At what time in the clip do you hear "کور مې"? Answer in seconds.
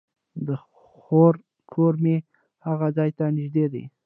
1.71-2.15